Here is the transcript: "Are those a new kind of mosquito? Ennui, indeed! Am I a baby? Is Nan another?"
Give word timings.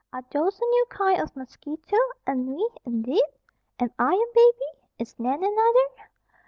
"Are 0.11 0.23
those 0.31 0.59
a 0.59 0.65
new 0.65 0.85
kind 0.89 1.21
of 1.21 1.35
mosquito? 1.35 1.95
Ennui, 2.27 2.67
indeed! 2.85 3.21
Am 3.79 3.93
I 3.99 4.13
a 4.15 4.33
baby? 4.35 4.87
Is 4.97 5.13
Nan 5.19 5.43
another?" 5.43 6.09